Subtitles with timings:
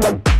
[0.00, 0.38] Bye.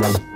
[0.00, 0.29] Thank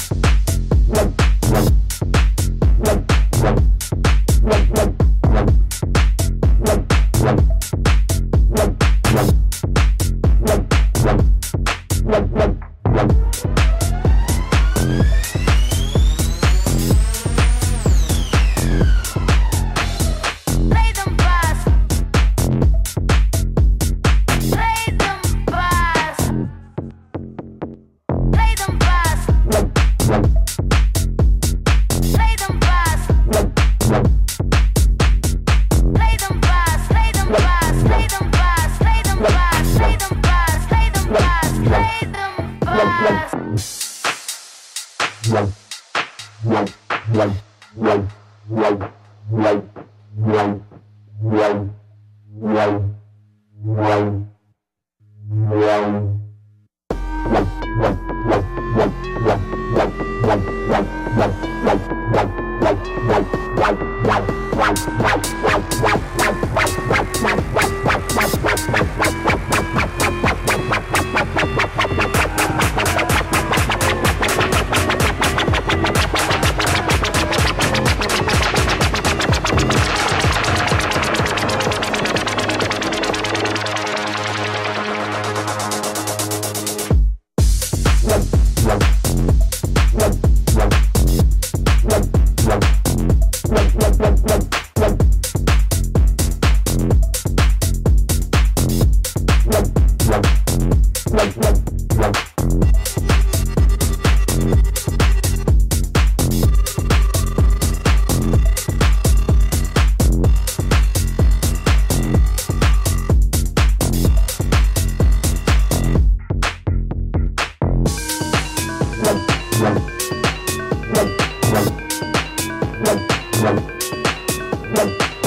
[47.21, 47.51] Bye.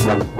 [0.04, 0.33] Wow, wow.